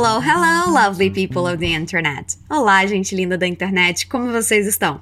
[0.00, 2.36] Hello, hello, lovely people of the internet.
[2.48, 5.00] Olá, gente linda da internet, como vocês estão?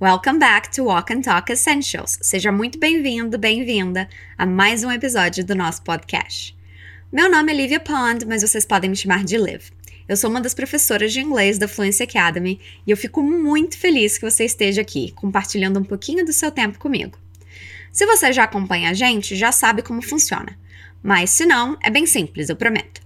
[0.00, 2.18] Welcome back to Walk and Talk Essentials.
[2.20, 6.52] Seja muito bem-vindo, bem-vinda a mais um episódio do nosso podcast.
[7.12, 9.70] Meu nome é Livia Pond, mas vocês podem me chamar de Liv.
[10.08, 14.18] Eu sou uma das professoras de inglês da Fluency Academy e eu fico muito feliz
[14.18, 17.16] que você esteja aqui, compartilhando um pouquinho do seu tempo comigo.
[17.92, 20.58] Se você já acompanha a gente, já sabe como funciona.
[21.00, 23.03] Mas se não, é bem simples, eu prometo.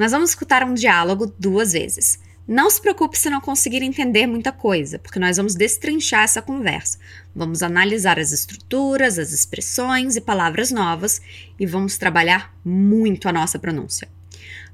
[0.00, 2.18] Nós vamos escutar um diálogo duas vezes.
[2.48, 6.98] Não se preocupe se não conseguir entender muita coisa, porque nós vamos destrinchar essa conversa.
[7.36, 11.20] Vamos analisar as estruturas, as expressões e palavras novas
[11.58, 14.08] e vamos trabalhar muito a nossa pronúncia.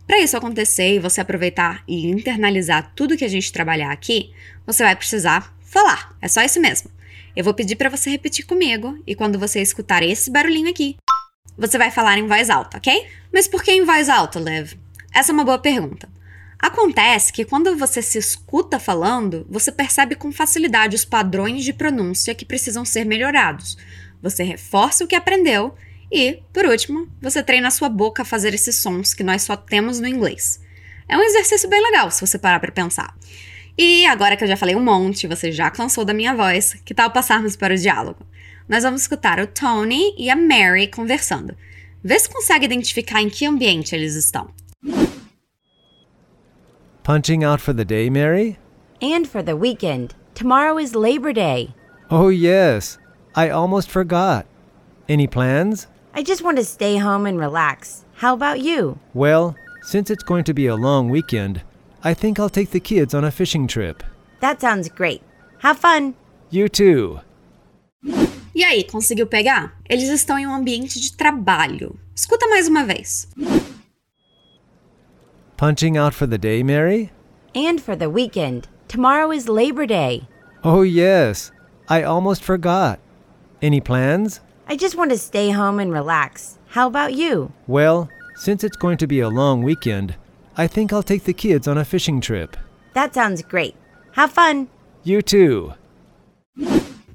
[0.07, 4.33] Para isso acontecer e você aproveitar e internalizar tudo que a gente trabalhar aqui,
[4.65, 6.16] você vai precisar falar.
[6.23, 6.88] É só isso mesmo.
[7.35, 10.95] Eu vou pedir para você repetir comigo e quando você escutar esse barulhinho aqui,
[11.59, 13.09] você vai falar em voz alta, ok?
[13.33, 14.85] Mas por que em voz alta, Lev?
[15.12, 16.09] Essa é uma boa pergunta.
[16.59, 22.35] Acontece que quando você se escuta falando, você percebe com facilidade os padrões de pronúncia
[22.35, 23.76] que precisam ser melhorados.
[24.23, 25.74] Você reforça o que aprendeu
[26.10, 29.57] e, por último, você treina a sua boca a fazer esses sons que nós só
[29.57, 30.60] temos no inglês.
[31.09, 33.15] É um exercício bem legal se você parar para pensar.
[33.79, 36.95] E agora que eu já falei um monte, você já cansou da minha voz, que
[36.95, 38.26] tal passarmos para o diálogo?
[38.66, 41.54] Nós vamos escutar o Tony e a Mary conversando.
[42.02, 44.51] Vê se consegue identificar em que ambiente eles estão.
[47.07, 48.59] Punching out for the day, Mary?
[49.01, 50.16] And for the weekend.
[50.35, 51.73] Tomorrow is Labor Day.
[52.10, 52.98] Oh, yes.
[53.37, 54.45] I almost forgot.
[55.09, 55.87] Any plans?
[56.15, 58.04] I just want to stay home and relax.
[58.15, 58.98] How about you?
[59.15, 61.63] Well, since it's going to be a long weekend,
[62.02, 64.03] I think I'll take the kids on a fishing trip.
[64.41, 65.22] That sounds great.
[65.59, 66.16] Have fun.
[66.50, 67.20] You too.
[68.53, 69.76] E aí, conseguiu pegar?
[69.88, 71.97] Eles estão em um ambiente de trabalho.
[72.16, 73.28] Escuta mais uma vez.
[75.56, 77.12] Punching out for the day, Mary?
[77.54, 78.69] And for the weekend.
[78.88, 80.28] Tomorrow is Labor Day.
[80.62, 81.50] Oh, yes.
[81.88, 82.98] I almost forgot.
[83.62, 84.41] Any plans?
[84.69, 86.58] I just want to stay home and relax.
[86.69, 87.53] How about you?
[87.66, 90.16] Well, since it's going to be a long weekend,
[90.58, 92.56] I think I'll take the kids on a fishing trip.
[92.92, 93.76] That sounds great.
[94.12, 94.69] Have fun.
[95.04, 95.72] You too.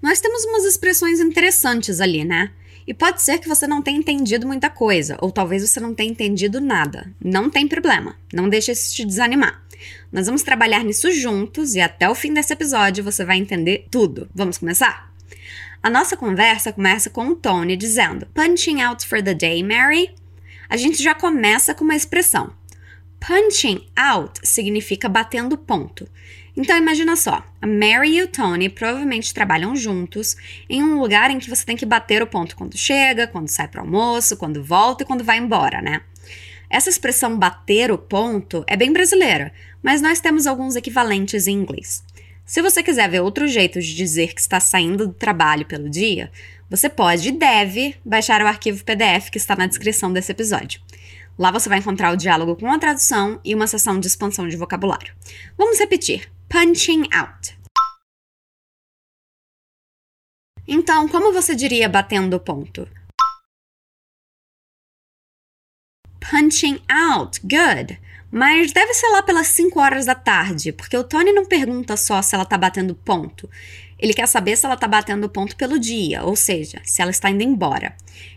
[0.01, 2.49] Nós temos umas expressões interessantes ali, né?
[2.87, 6.11] E pode ser que você não tenha entendido muita coisa, ou talvez você não tenha
[6.11, 7.13] entendido nada.
[7.23, 9.63] Não tem problema, não deixe isso te desanimar.
[10.11, 14.29] Nós vamos trabalhar nisso juntos e até o fim desse episódio você vai entender tudo.
[14.33, 15.11] Vamos começar?
[15.83, 20.13] A nossa conversa começa com o Tony dizendo: Punching out for the day, Mary?
[20.69, 22.53] A gente já começa com uma expressão.
[23.19, 26.07] Punching out significa batendo ponto.
[26.55, 30.35] Então imagina só, a Mary e o Tony provavelmente trabalham juntos
[30.69, 33.67] em um lugar em que você tem que bater o ponto quando chega, quando sai
[33.67, 36.01] para almoço, quando volta e quando vai embora, né?
[36.69, 39.51] Essa expressão bater o ponto é bem brasileira,
[39.81, 42.03] mas nós temos alguns equivalentes em inglês.
[42.45, 46.31] Se você quiser ver outro jeito de dizer que está saindo do trabalho pelo dia,
[46.69, 50.81] você pode e deve baixar o arquivo PDF que está na descrição desse episódio.
[51.37, 54.57] Lá você vai encontrar o diálogo com a tradução e uma sessão de expansão de
[54.57, 55.13] vocabulário.
[55.57, 57.57] Vamos repetir punching out.
[60.67, 62.89] Então, como você diria batendo ponto?
[66.19, 67.97] Punching out, good.
[68.29, 72.21] Mas deve ser lá pelas 5 horas da tarde, porque o Tony não pergunta só
[72.21, 73.49] se ela tá batendo ponto.
[73.97, 77.29] Ele quer saber se ela tá batendo ponto pelo dia, ou seja, se ela está
[77.29, 77.95] indo embora.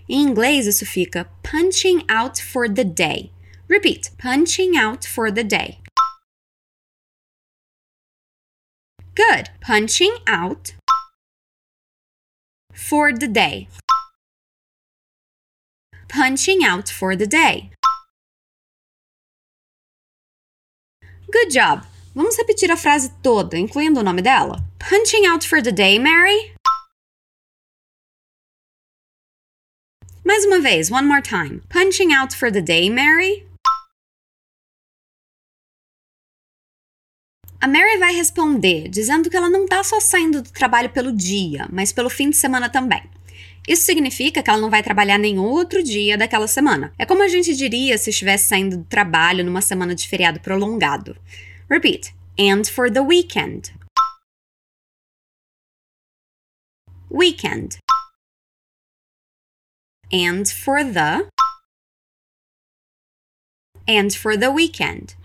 [0.08, 3.32] Em inglês, isso fica punching out for the day.
[3.68, 5.83] Repeat: punching out for the day.
[9.14, 9.50] Good.
[9.60, 10.74] Punching out
[12.72, 13.68] for the day.
[16.08, 17.70] Punching out for the day.
[21.30, 21.84] Good job.
[22.14, 24.62] Vamos repetir a frase toda, incluindo o nome dela?
[24.78, 26.54] Punching out for the day, Mary?
[30.24, 31.62] Mais uma vez, one more time.
[31.68, 33.44] Punching out for the day, Mary?
[37.64, 41.66] A Mary vai responder dizendo que ela não está só saindo do trabalho pelo dia,
[41.72, 43.02] mas pelo fim de semana também.
[43.66, 46.92] Isso significa que ela não vai trabalhar nenhum outro dia daquela semana.
[46.98, 51.16] É como a gente diria se estivesse saindo do trabalho numa semana de feriado prolongado.
[51.70, 52.14] Repeat.
[52.38, 53.72] And for the weekend.
[57.10, 57.78] Weekend.
[60.12, 61.26] And for the.
[63.88, 65.16] And for the weekend.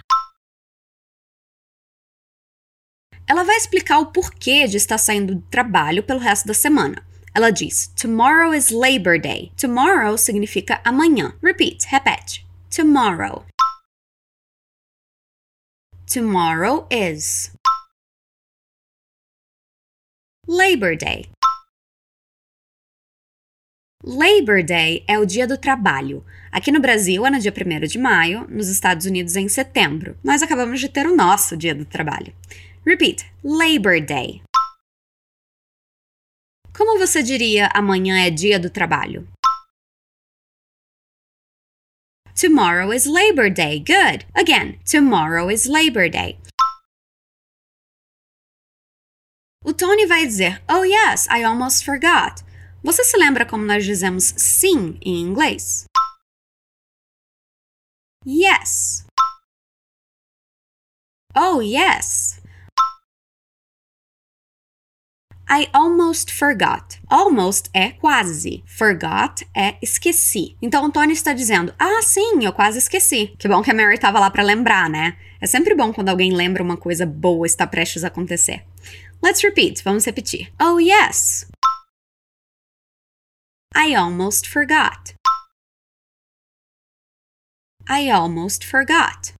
[3.30, 7.06] Ela vai explicar o porquê de estar saindo do trabalho pelo resto da semana.
[7.36, 9.52] Ela diz: Tomorrow is Labor Day.
[9.56, 11.38] Tomorrow significa amanhã.
[11.44, 12.44] Repeat, repete.
[12.76, 13.46] Tomorrow.
[16.12, 17.52] Tomorrow is.
[20.48, 21.30] Labor Day.
[24.04, 26.26] Labor Day é o dia do trabalho.
[26.52, 30.18] Aqui no Brasil é no dia 1 de maio, nos Estados Unidos é em setembro.
[30.24, 32.34] Nós acabamos de ter o nosso dia do trabalho.
[32.86, 34.42] Repeat: Labor Day.
[36.74, 39.28] Como você diria amanhã é dia do trabalho?
[42.34, 43.80] Tomorrow is Labor Day.
[43.80, 44.26] Good.
[44.34, 46.40] Again, tomorrow is Labor Day.
[49.66, 52.42] O Tony vai dizer: Oh, yes, I almost forgot.
[52.82, 55.84] Você se lembra como nós dizemos sim em inglês?
[58.26, 59.06] Yes.
[61.36, 62.39] Oh, yes.
[65.52, 67.00] I almost forgot.
[67.10, 68.64] Almost é quase.
[68.68, 70.56] Forgot é esqueci.
[70.62, 73.34] Então o Tony está dizendo: Ah, sim, eu quase esqueci.
[73.40, 75.18] Que bom que a Mary estava lá para lembrar, né?
[75.42, 78.64] É sempre bom quando alguém lembra uma coisa boa está prestes a acontecer.
[79.24, 79.84] Let's repeat.
[79.84, 80.52] Vamos repetir.
[80.62, 81.48] Oh, yes.
[83.76, 85.16] I almost forgot.
[87.90, 89.34] I almost forgot.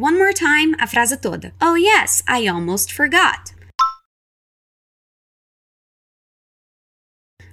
[0.00, 1.52] One more time, a frase toda.
[1.60, 3.52] Oh, yes, I almost forgot.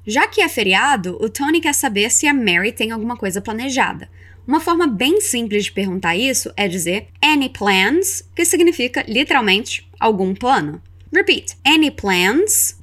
[0.06, 4.07] Já que é feriado, o Tony quer saber se a Mary tem alguma coisa planejada.
[4.47, 10.36] Uma forma bem simples de perguntar isso é dizer any plans, que significa literalmente algum
[10.36, 10.80] plano.
[11.12, 12.80] Repeat: any plans?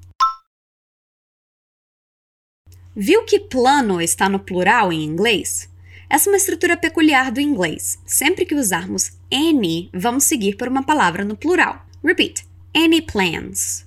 [2.96, 5.71] Viu que plano está no plural em inglês?
[6.12, 7.98] Essa é uma estrutura peculiar do inglês.
[8.04, 11.86] Sempre que usarmos any, vamos seguir por uma palavra no plural.
[12.04, 12.44] Repeat:
[12.76, 13.82] any plans?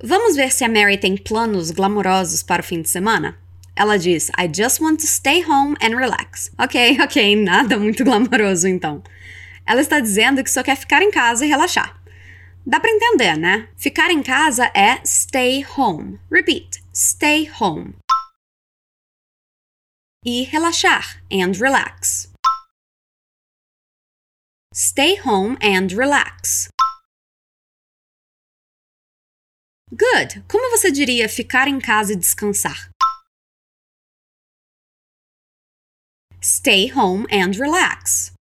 [0.00, 3.36] Vamos ver se a Mary tem planos glamourosos para o fim de semana?
[3.74, 6.48] Ela diz: I just want to stay home and relax.
[6.56, 9.02] Ok, ok, nada muito glamouroso então.
[9.66, 12.00] Ela está dizendo que só quer ficar em casa e relaxar.
[12.64, 13.68] Dá para entender, né?
[13.76, 16.20] Ficar em casa é stay home.
[16.30, 17.96] Repeat: stay home.
[20.28, 22.32] E relaxar and relax.
[24.74, 26.68] Stay home and relax.
[29.88, 30.42] Good!
[30.50, 32.90] Como você diria ficar em casa e descansar?
[36.42, 38.32] Stay home and relax.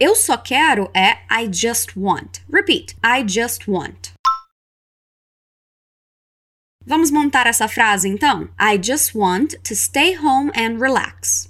[0.00, 2.40] Eu só quero é I just want.
[2.50, 2.96] Repeat.
[3.04, 4.12] I just want.
[6.86, 8.48] Vamos montar essa frase então?
[8.58, 11.48] I just want to stay home and relax.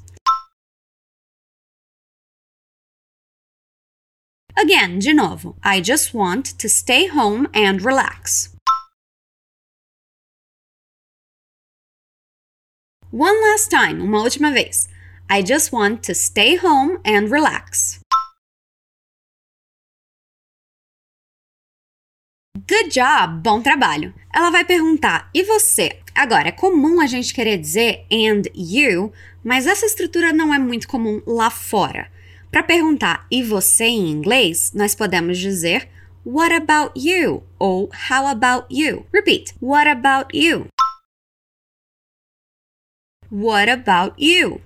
[4.56, 5.56] Again, de novo.
[5.62, 8.54] I just want to stay home and relax.
[13.10, 14.88] One last time, uma última vez.
[15.28, 18.00] I just want to stay home and relax.
[22.70, 23.42] Good job!
[23.42, 24.14] Bom trabalho!
[24.32, 25.98] Ela vai perguntar: e você?
[26.14, 29.12] Agora, é comum a gente querer dizer and you,
[29.42, 32.08] mas essa estrutura não é muito comum lá fora.
[32.48, 35.90] Para perguntar e você em inglês, nós podemos dizer
[36.24, 37.42] What about you?
[37.58, 39.04] ou How about you?
[39.12, 40.68] Repeat: What about you?
[43.32, 44.62] What about you?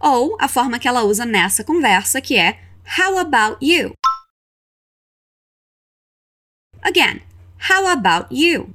[0.00, 2.58] Ou a forma que ela usa nessa conversa, que é
[2.98, 3.92] How about you?
[6.86, 7.20] Again,
[7.68, 8.72] how about you?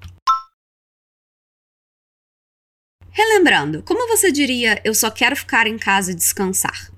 [3.10, 6.91] Relembrando, como você diria eu só quero ficar em casa e descansar?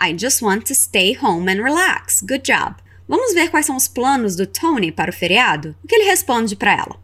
[0.00, 2.22] I just want to stay home and relax.
[2.22, 2.76] Good job.
[3.06, 5.76] Vamos ver quais são os planos do Tony para o feriado?
[5.84, 6.98] O que ele responde para ela?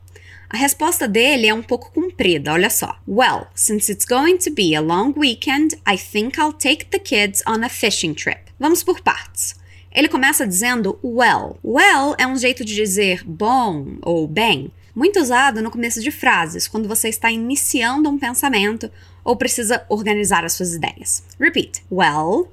[0.49, 2.99] A resposta dele é um pouco comprida, olha só.
[3.07, 7.43] Well, since it's going to be a long weekend, I think I'll take the kids
[7.47, 8.51] on a fishing trip.
[8.59, 9.60] Vamos por partes.
[9.93, 11.59] Ele começa dizendo well.
[11.65, 16.69] Well é um jeito de dizer bom ou bem, muito usado no começo de frases,
[16.69, 18.91] quando você está iniciando um pensamento
[19.25, 21.25] ou precisa organizar as suas ideias.
[21.39, 21.83] Repeat.
[21.91, 22.49] Well,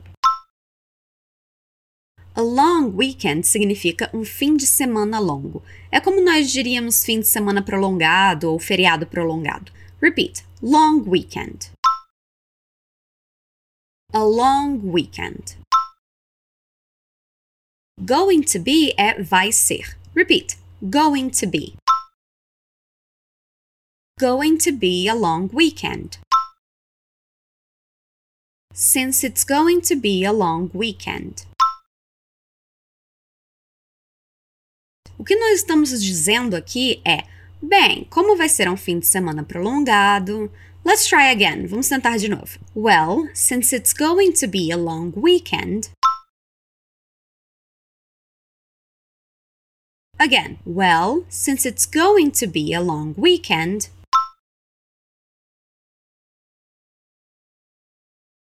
[2.36, 5.63] a long weekend significa um fim de semana longo.
[5.91, 9.72] É como nós diríamos fim de semana prolongado ou feriado prolongado.
[10.01, 10.44] Repeat.
[10.62, 11.72] Long weekend.
[14.13, 15.58] A long weekend.
[18.00, 19.98] Going to be é vai ser.
[20.13, 20.56] Repeat.
[20.88, 21.75] Going to be.
[24.20, 26.20] Going to be a long weekend.
[28.72, 31.48] Since it's going to be a long weekend.
[35.18, 37.24] O que nós estamos dizendo aqui é:
[37.60, 40.51] bem, como vai ser um fim de semana prolongado?
[40.86, 41.66] Let's try again.
[41.66, 42.60] Vamos tentar de novo.
[42.75, 45.89] Well, since it's going to be a long weekend.
[50.19, 50.57] Again.
[50.65, 53.89] Well, since it's going to be a long weekend.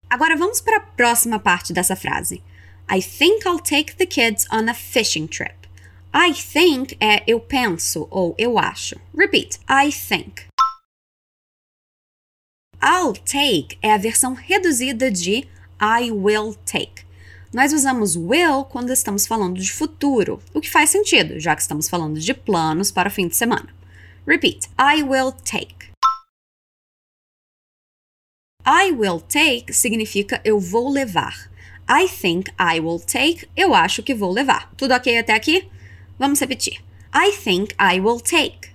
[0.10, 2.42] Agora vamos para a próxima parte dessa frase.
[2.90, 5.68] I think I'll take the kids on a fishing trip.
[6.12, 8.96] I think é eu penso ou eu acho.
[9.14, 9.60] Repeat.
[9.70, 10.48] I think.
[12.82, 15.48] I'll take é a versão reduzida de
[15.80, 17.06] I will take.
[17.52, 21.90] Nós usamos will quando estamos falando de futuro, o que faz sentido, já que estamos
[21.90, 23.74] falando de planos para o fim de semana.
[24.28, 24.70] Repeat.
[24.80, 25.90] I will take.
[28.64, 31.50] I will take significa eu vou levar.
[31.90, 34.72] I think I will take, eu acho que vou levar.
[34.76, 35.68] Tudo ok até aqui?
[36.20, 36.80] Vamos repetir.
[37.12, 38.70] I think I will take.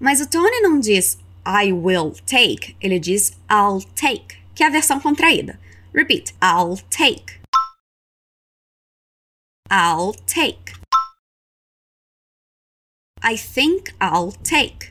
[0.00, 4.70] Mas o Tony não diz I will take, ele diz I'll take, que é a
[4.70, 5.58] versão contraída.
[5.94, 6.34] Repeat.
[6.42, 7.40] I'll take.
[9.70, 10.74] I'll take.
[13.22, 14.90] I think I'll take.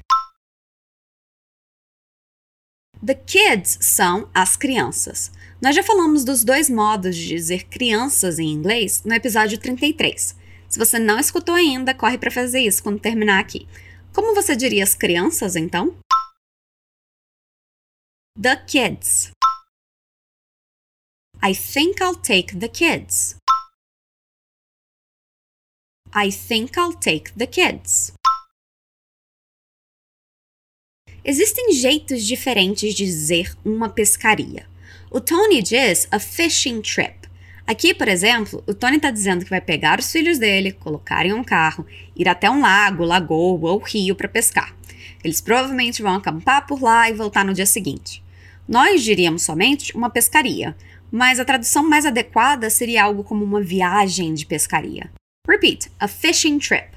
[3.06, 5.32] The kids são as crianças.
[5.62, 10.36] Nós já falamos dos dois modos de dizer crianças em inglês no episódio 33.
[10.70, 13.68] Se você não escutou ainda, corre para fazer isso quando terminar aqui.
[14.14, 15.96] Como você diria as crianças, então?
[18.42, 19.32] The kids.
[21.46, 23.36] I think I'll take the kids.
[26.14, 28.14] I think I'll take the kids.
[31.26, 34.66] Existem jeitos diferentes de dizer uma pescaria.
[35.12, 37.28] O Tony diz a fishing trip.
[37.68, 41.34] Aqui, por exemplo, o Tony está dizendo que vai pegar os filhos dele, colocar em
[41.34, 41.86] um carro,
[42.16, 44.74] ir até um lago, lagoa ou rio para pescar.
[45.22, 48.24] Eles provavelmente vão acampar por lá e voltar no dia seguinte.
[48.66, 50.74] Nós diríamos somente uma pescaria,
[51.14, 55.12] mas a tradução mais adequada seria algo como uma viagem de pescaria.
[55.48, 56.90] Repeat: a fishing trip.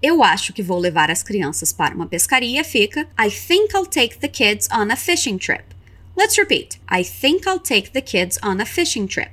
[0.00, 4.18] Eu acho que vou levar as crianças para uma pescaria fica I think I'll take
[4.18, 5.64] the kids on a fishing trip.
[6.16, 6.80] Let's repeat.
[6.88, 9.32] I think I'll take the kids on a fishing trip.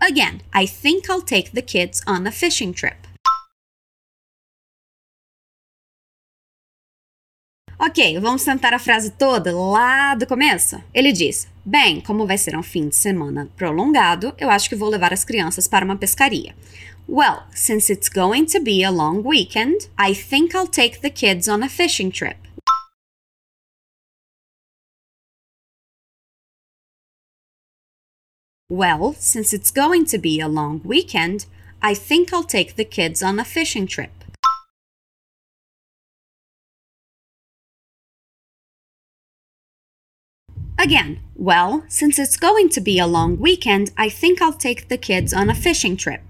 [0.00, 3.06] Again, I think I'll take the kids on a fishing trip.
[7.84, 10.80] Ok, vamos tentar a frase toda lá do começo?
[10.94, 14.88] Ele diz: Bem, como vai ser um fim de semana prolongado, eu acho que vou
[14.88, 16.54] levar as crianças para uma pescaria.
[17.08, 21.48] Well, since it's going to be a long weekend, I think I'll take the kids
[21.48, 22.38] on a fishing trip.
[28.70, 31.46] Well, since it's going to be a long weekend,
[31.82, 34.21] I think I'll take the kids on a fishing trip.
[40.82, 44.98] Again, well, since it's going to be a long weekend, I think I'll take the
[44.98, 46.22] kids on a fishing trip.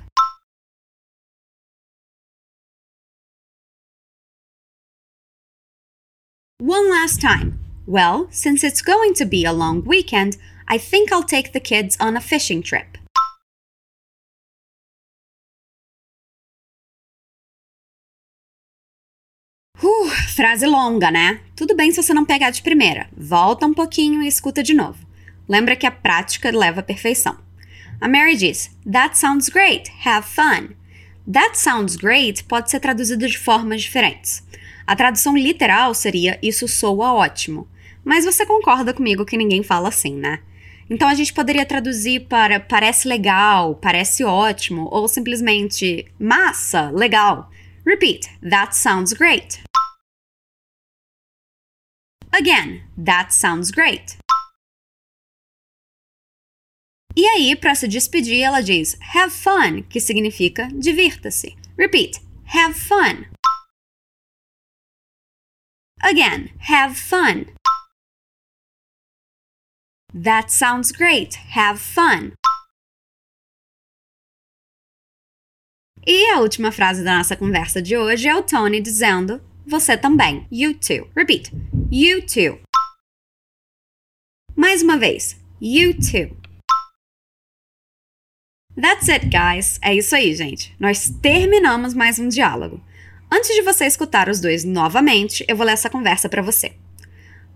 [6.58, 7.60] One last time.
[7.86, 10.36] Well, since it's going to be a long weekend,
[10.68, 12.98] I think I'll take the kids on a fishing trip.
[20.52, 21.40] Frase longa, né?
[21.56, 23.08] Tudo bem se você não pegar de primeira.
[23.16, 24.98] Volta um pouquinho e escuta de novo.
[25.48, 27.38] Lembra que a prática leva à perfeição.
[27.98, 29.90] A Mary diz: That sounds great.
[30.04, 30.74] Have fun.
[31.30, 34.46] That sounds great pode ser traduzido de formas diferentes.
[34.86, 37.66] A tradução literal seria Isso soa ótimo.
[38.04, 40.40] Mas você concorda comigo que ninguém fala assim, né?
[40.90, 47.48] Então a gente poderia traduzir para parece legal, parece ótimo, ou simplesmente massa, legal.
[47.86, 49.62] Repeat: That sounds great.
[52.34, 54.16] Again, that sounds great.
[57.14, 61.54] E aí, para se despedir, ela diz have fun, que significa divirta-se.
[61.78, 62.18] Repeat:
[62.54, 63.26] have fun.
[66.00, 67.46] Again, have fun.
[70.14, 71.36] That sounds great.
[71.54, 72.32] Have fun.
[76.06, 80.46] E a última frase da nossa conversa de hoje é o Tony dizendo: Você também.
[80.50, 81.08] You too.
[81.16, 81.52] Repeat.
[81.90, 82.60] You too.
[84.56, 85.36] Mais uma vez.
[85.60, 86.36] You too.
[88.80, 89.78] That's it, guys.
[89.82, 90.74] É isso aí, gente.
[90.80, 92.82] Nós terminamos mais um diálogo.
[93.30, 96.72] Antes de você escutar os dois novamente, eu vou ler essa conversa para você.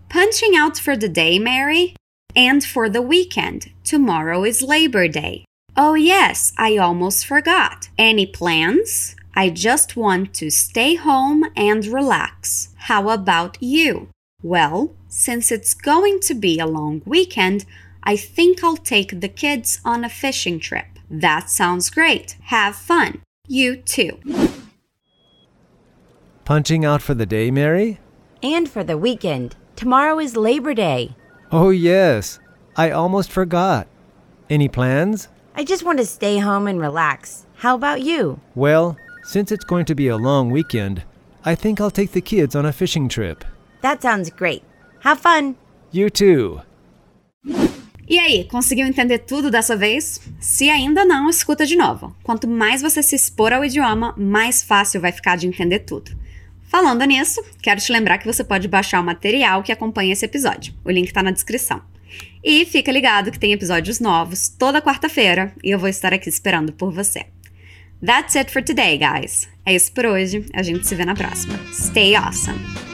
[0.09, 1.93] Punching out for the day, Mary?
[2.35, 5.43] And for the weekend, tomorrow is Labor Day.
[5.75, 7.89] Oh, yes, I almost forgot.
[7.97, 9.15] Any plans?
[9.37, 12.69] I just want to stay home and relax.
[12.75, 14.09] How about you?
[14.41, 17.63] Well, since it's going to be a long weekend,
[18.01, 20.87] I think I'll take the kids on a fishing trip.
[21.11, 22.35] That sounds great.
[22.45, 23.21] Have fun.
[23.47, 24.17] You too.
[26.43, 27.99] Punching out for the day, Mary?
[28.41, 29.55] And for the weekend.
[29.75, 31.15] Tomorrow is Labor Day.
[31.51, 32.39] Oh, yes.
[32.75, 33.85] I almost forgot.
[34.49, 35.27] Any plans?
[35.53, 37.45] I just want to stay home and relax.
[37.57, 38.39] How about you?
[38.55, 41.03] Well, since it's going to be a long weekend,
[41.43, 43.43] I think I'll take the kids on a fishing trip.
[43.81, 44.63] That sounds great.
[45.01, 45.55] Have fun.
[45.91, 46.61] You too.
[48.09, 50.21] E aí, conseguiu entender tudo dessa vez?
[50.39, 52.15] Se ainda não, escuta de novo.
[52.23, 56.17] Quanto mais você se expor ao idioma, mais fácil vai ficar de entender tudo.
[56.69, 60.73] Falando nisso, quero te lembrar que você pode baixar o material que acompanha esse episódio.
[60.85, 61.81] O link está na descrição.
[62.41, 66.71] E fica ligado que tem episódios novos toda quarta-feira e eu vou estar aqui esperando
[66.71, 67.25] por você.
[68.01, 69.49] That's it for today, guys.
[69.65, 70.45] É isso por hoje.
[70.53, 71.57] A gente se vê na próxima.
[71.73, 72.86] Stay awesome!